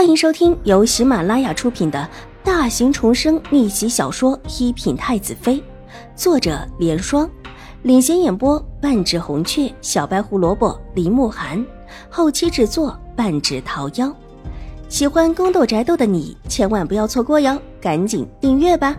[0.00, 2.08] 欢迎收听由喜马拉雅出品的
[2.42, 5.56] 大型重生逆袭小说《一品太子妃》，
[6.16, 7.30] 作者：莲霜，
[7.82, 11.62] 领衔演播：半指红雀、小白胡萝卜、林慕寒，
[12.08, 14.10] 后期制作：半指桃夭。
[14.88, 18.96] 喜欢宫斗宅斗的你千万不要错过哟，赶紧订阅吧！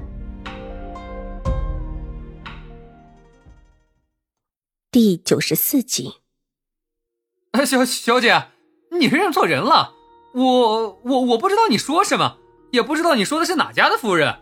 [4.91, 6.13] 第九十四集。
[7.65, 8.49] 小小姐，
[8.91, 9.95] 你认错人了。
[10.33, 12.37] 我我我不知道你说什么，
[12.71, 14.33] 也不知道你说的是哪家的夫人。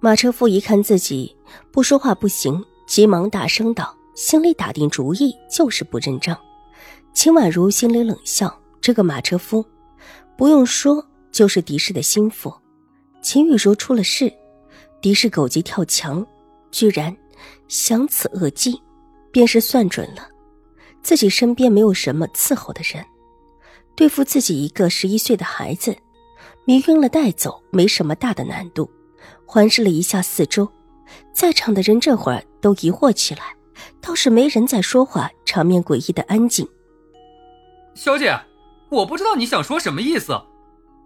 [0.00, 1.36] 马车夫一看自己
[1.70, 6.38] 不说话不行，急忙大声道，心里打定主意就是不认账。
[7.12, 9.64] 秦婉如心里冷笑，这个马车夫，
[10.36, 12.52] 不用说就是狄氏的心腹。
[13.20, 14.32] 秦玉茹出了事，
[15.00, 16.26] 狄氏狗急跳墙，
[16.70, 17.16] 居然
[17.68, 18.80] 想此恶计，
[19.30, 20.28] 便是算准了。
[21.02, 23.04] 自己身边没有什么伺候的人，
[23.94, 25.96] 对付自己一个十一岁的孩子，
[26.64, 28.90] 迷晕了带走没什么大的难度。
[29.44, 30.66] 环视了一下四周，
[31.32, 33.54] 在场的人这会儿都疑惑起来，
[34.00, 36.66] 倒是没人在说话，场面诡异的安静。
[37.94, 38.40] 小姐，
[38.88, 40.40] 我不知道你想说什么意思，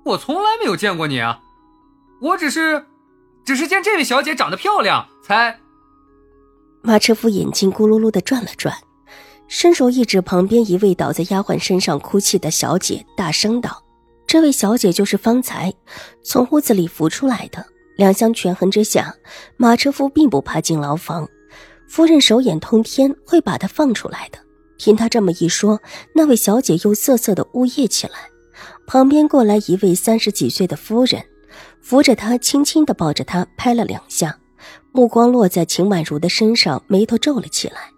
[0.04, 1.40] 我从来没有见过你啊，
[2.20, 2.86] 我只是，
[3.44, 5.58] 只是见这位小姐长得漂亮才。
[6.82, 8.76] 马车夫眼睛咕噜噜的转了转。
[9.48, 13.82] 伸手一指旁边一位倒在丫鬟身上哭泣的小姐，大声道
[14.26, 15.72] ：“这位小姐就是方才
[16.22, 17.64] 从屋子里扶出来的。”
[17.96, 19.14] 两相权衡之下，
[19.56, 21.26] 马车夫并不怕进牢房，
[21.88, 24.38] 夫人手眼通天，会把他放出来的。
[24.76, 25.80] 听他这么一说，
[26.14, 28.14] 那位小姐又瑟瑟的呜咽起来。
[28.86, 31.24] 旁边过来一位三十几岁的夫人，
[31.80, 34.38] 扶着她，轻轻的抱着她，拍了两下，
[34.92, 37.95] 目光落在秦婉如的身上，眉头皱了起来。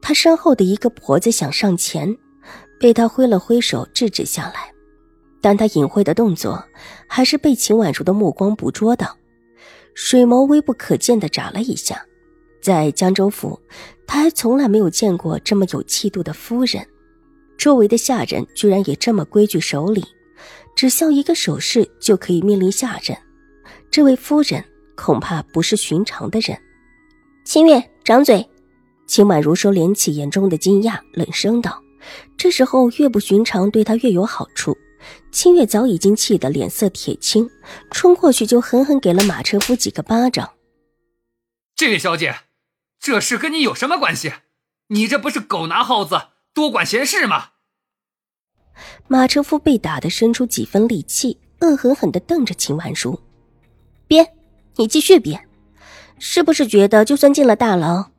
[0.00, 2.16] 他身后的一个婆子想上前，
[2.80, 4.72] 被他挥了挥手制止下来，
[5.40, 6.64] 但他隐晦的动作
[7.06, 9.16] 还是被秦婉如的目光捕捉到，
[9.94, 12.02] 水眸微不可见的眨了一下。
[12.60, 13.58] 在江州府，
[14.06, 16.86] 他还从来没有见过这么有气度的夫人，
[17.56, 20.04] 周围的下人居然也这么规矩守礼，
[20.74, 23.16] 只需要一个手势就可以命令下人。
[23.90, 24.62] 这位夫人
[24.96, 26.58] 恐怕不是寻常的人。
[27.44, 28.48] 清月，掌嘴。
[29.08, 31.82] 秦婉如收敛起眼中的惊讶，冷声道
[32.36, 34.76] ：“这时候越不寻常，对她越有好处。”
[35.32, 37.48] 清月早已经气得脸色铁青，
[37.90, 40.50] 冲过去就狠狠给了马车夫几个巴掌。
[41.74, 42.34] 这位小姐，
[43.00, 44.32] 这事跟你有什么关系？
[44.88, 46.20] 你这不是狗拿耗子，
[46.52, 47.50] 多管闲事吗？
[49.06, 53.18] 马车夫被打得生出几分戾气，恶狠狠地瞪着秦婉如
[54.06, 54.26] ：“编，
[54.76, 55.48] 你继续编，
[56.18, 58.10] 是不是觉得就算进了大牢？”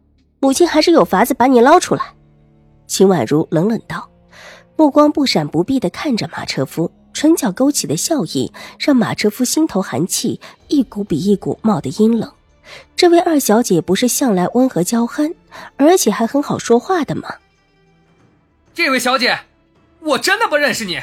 [0.42, 2.14] 母亲还是有法子把你捞出来，
[2.88, 4.10] 秦婉如冷冷道，
[4.78, 10.40] 目光不闪不避的看着马车夫，唇角勾起的笑意让马车夫心头寒气
[10.70, 12.32] 一股比一股冒得阴冷。
[12.96, 15.34] 这位二小姐不是向来温和娇憨，
[15.76, 17.36] 而且还很好说话的吗？
[18.74, 19.40] 这位小姐，
[20.00, 21.02] 我真的不认识你，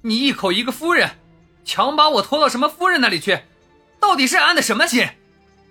[0.00, 1.10] 你一口一个夫人，
[1.64, 3.40] 强把我拖到什么夫人那里去？
[4.00, 5.06] 到底是安的什么心？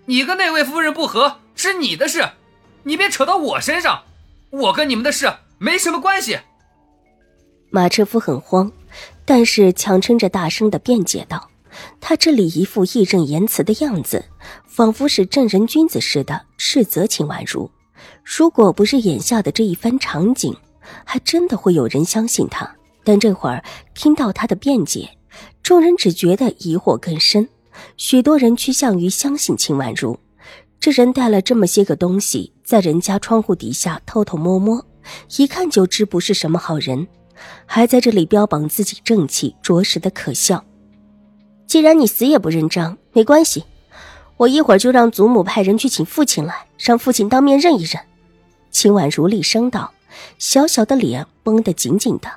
[0.06, 2.30] 你跟那位夫人不和是你的事。
[2.88, 4.02] 你别扯到我身上，
[4.50, 6.40] 我跟你们的事没什么关系。
[7.70, 8.72] 马车夫很慌，
[9.26, 11.50] 但是强撑着大声的辩解道
[12.00, 14.24] ：“他这里一副义正言辞的样子，
[14.66, 17.70] 仿佛是正人君子似的，斥责秦婉如。
[18.24, 20.56] 如果不是眼下的这一番场景，
[21.04, 22.74] 还真的会有人相信他。
[23.04, 23.62] 但这会儿
[23.96, 25.10] 听到他的辩解，
[25.62, 27.50] 众人只觉得疑惑更深，
[27.98, 30.18] 许多人趋向于相信秦婉如。”
[30.88, 34.86] 这人带了这么些个东西，在人家窗户底下偷偷摸摸，
[35.36, 37.06] 一看就知不是什么好人，
[37.66, 40.64] 还在这里标榜自己正气，着实的可笑。
[41.66, 43.66] 既然你死也不认账，没关系，
[44.38, 48.02] 我一会儿就让祖母派人去请父亲来，让父亲当面认一认。
[48.72, 49.92] 秦婉如厉声道，
[50.38, 52.32] 小小的脸绷得紧紧的，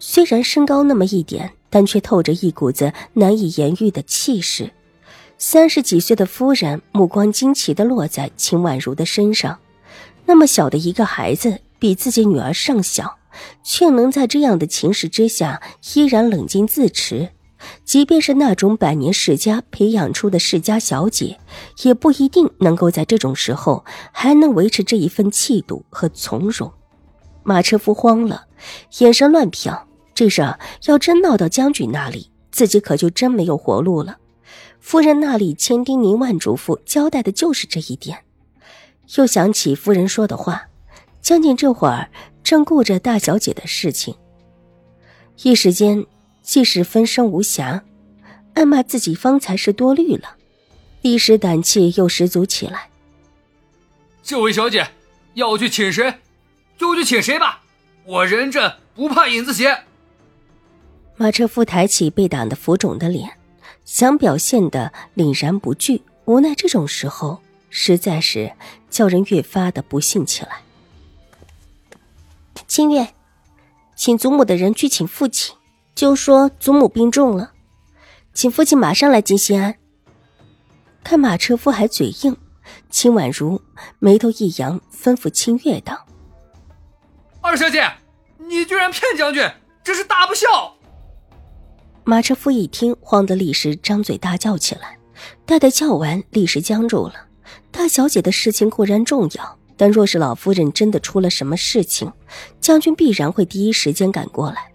[0.00, 4.72] 虽然身高那么一点，但却透着一股子难以言喻的气势。
[5.44, 9.58] 三十几岁的夫人目光惊奇的落在秦婉如的身上，
[10.24, 13.18] 那么小的一个孩子，比自己女儿尚小，
[13.64, 15.60] 却能在这样的情势之下
[15.94, 17.28] 依然冷静自持。
[17.84, 21.40] 即便是那种百年世家培养出的世家小姐，
[21.82, 26.70] 也不一定能够在这种时候还能维持这一份气度和从容。
[27.42, 28.44] 马车夫慌了，
[29.00, 29.76] 眼神乱瞟，
[30.14, 34.18] 这事儿要真闹到将军那里，自己可就真没有活路了。
[34.82, 38.18] 夫人那里千叮咛万嘱咐，交代的就是这一点。
[39.16, 40.68] 又想起夫人说的话，
[41.22, 42.10] 将军这会儿
[42.42, 44.14] 正顾着大小姐的事情，
[45.44, 46.04] 一时间
[46.42, 47.80] 既是分身无暇，
[48.54, 50.36] 暗骂自己方才是多虑了，
[51.00, 52.90] 一时胆气又十足起来。
[54.22, 54.86] 这位小姐
[55.34, 56.12] 要我去请谁，
[56.76, 57.62] 就去请谁吧，
[58.04, 59.84] 我人正不怕影子斜。
[61.16, 63.30] 马车夫抬起被打得浮肿的脸，
[63.84, 67.40] 想表现的凛然不惧，无奈这种时候
[67.70, 68.52] 实在是
[68.88, 70.62] 叫人越发的不幸起来。
[72.66, 73.14] 清月，
[73.94, 75.54] 请祖母的人去请父亲，
[75.94, 77.52] 就说祖母病重了，
[78.32, 79.76] 请父亲马上来金西安。
[81.04, 82.36] 看马车夫还嘴硬，
[82.88, 83.60] 秦婉如
[83.98, 86.06] 眉头一扬，吩咐清月道
[87.42, 87.92] ：“二小姐，
[88.38, 89.46] 你居然骗将军，
[89.82, 90.71] 这是大不孝！”
[92.04, 94.98] 马车夫一听，慌得立时张嘴大叫起来。
[95.46, 97.14] 太太叫完，立时僵住了。
[97.70, 102.12] 大小姐的事情固然重要，但若是老夫人真的出了什么事情，
[102.60, 104.72] 将军必然会第一时间赶过来。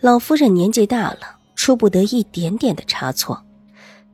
[0.00, 3.42] 老夫人年纪大了，出不得一点点的差错，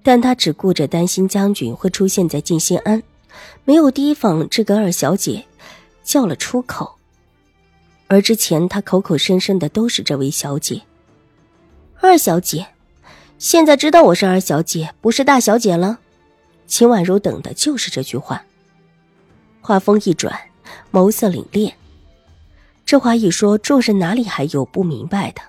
[0.02, 3.02] 但她只顾着担心将军会出现在静心庵，
[3.64, 5.44] 没有提防这个二小姐
[6.02, 6.96] 叫了出口。
[8.08, 10.80] 而之前她口口声声的都是这位小姐。
[11.98, 12.66] 二小姐，
[13.38, 15.98] 现在知道我是二小姐，不是大小姐了。
[16.66, 18.44] 秦婉如等的就是这句话。
[19.60, 20.38] 话锋一转，
[20.92, 21.72] 眸色凛冽。
[22.84, 25.40] 这话一说，众人哪里还有不明白的？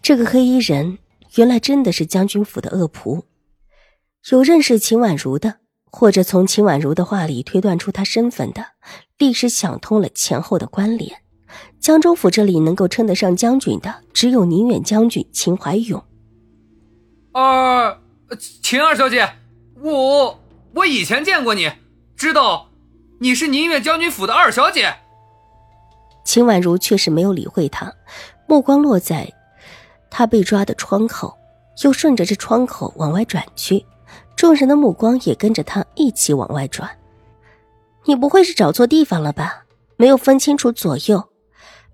[0.00, 0.98] 这个黑衣人
[1.34, 3.24] 原来真的是将军府的恶仆。
[4.30, 5.56] 有认识秦婉如的，
[5.90, 8.64] 或者从秦婉如的话里推断出她身份的，
[9.18, 11.22] 立时想通了前后的关联。
[11.80, 16.02] 江州府这里能够称得上将军的，只有宁远将军秦怀勇。
[17.32, 17.98] 二
[18.38, 19.28] 秦二小姐，
[19.80, 20.40] 我
[20.74, 21.70] 我以前见过你，
[22.16, 22.68] 知道
[23.20, 24.94] 你是宁远将军府的二小姐。
[26.24, 27.92] 秦婉如却是没有理会他，
[28.48, 29.32] 目光落在
[30.10, 31.36] 他被抓的窗口，
[31.84, 33.84] 又顺着这窗口往外转去，
[34.34, 36.90] 众人的目光也跟着他一起往外转。
[38.06, 39.64] 你不会是找错地方了吧？
[39.96, 41.28] 没有分清楚左右？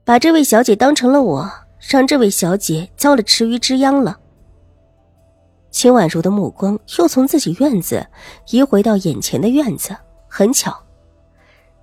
[0.05, 4.19] 把这位小姐当成了我，让这位小姐遭了池鱼之殃了。
[5.71, 8.05] 秦婉如的目光又从自己院子
[8.51, 9.97] 移回到眼前的院子，
[10.29, 10.77] 很巧，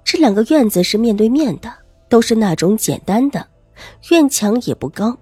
[0.03, 1.73] 这两个院子是面对面的，
[2.09, 3.47] 都是那种简单的，
[4.11, 5.17] 院墙也不高，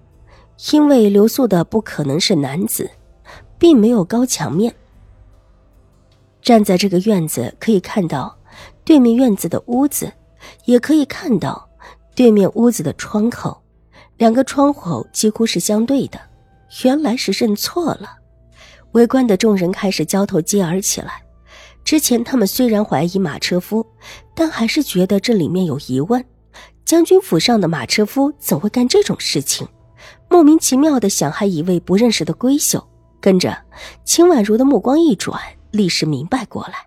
[0.72, 2.90] 因为留宿的不可能是男子，
[3.60, 4.74] 并没有高墙面。
[6.42, 8.36] 站在这个院子，可以看到
[8.84, 10.12] 对面院子的屋子，
[10.66, 11.67] 也可以看到。
[12.18, 13.62] 对面屋子的窗口，
[14.18, 16.20] 两个窗口几乎是相对的。
[16.84, 18.10] 原来是认错了。
[18.94, 21.22] 围观的众人开始交头接耳起来。
[21.84, 23.86] 之前他们虽然怀疑马车夫，
[24.34, 26.26] 但还是觉得这里面有疑问。
[26.84, 29.68] 将军府上的马车夫怎会干这种事情？
[30.28, 32.84] 莫名其妙的想，害一位不认识的闺秀。
[33.22, 33.56] 跟着
[34.04, 36.87] 秦婉如的目光一转，立时明白过来。